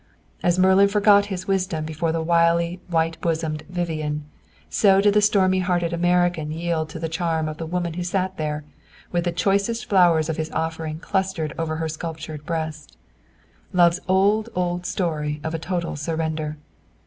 As 0.41 0.57
Merlin 0.57 0.87
forgot 0.87 1.27
his 1.27 1.47
wisdom 1.47 1.85
before 1.85 2.11
the 2.11 2.23
wily 2.23 2.81
white 2.87 3.21
bosomed 3.21 3.61
Vivien, 3.69 4.25
so 4.67 4.99
did 4.99 5.13
the 5.13 5.21
stormy 5.21 5.59
hearted 5.59 5.93
American 5.93 6.51
yield 6.51 6.89
to 6.89 6.97
the 6.97 7.07
charm 7.07 7.47
of 7.47 7.57
the 7.57 7.67
woman 7.67 7.93
who 7.93 8.03
sat 8.03 8.37
there, 8.37 8.63
with 9.11 9.25
the 9.25 9.31
choicest 9.31 9.85
flowers 9.87 10.27
of 10.27 10.37
his 10.37 10.49
offering 10.53 10.97
clustered 10.99 11.53
over 11.55 11.75
her 11.75 11.87
sculptured 11.87 12.47
breast. 12.47 12.97
Love's 13.73 13.99
old, 14.07 14.49
old 14.55 14.87
story 14.87 15.39
of 15.43 15.53
a 15.53 15.59
total 15.59 15.95
surrender. 15.95 16.57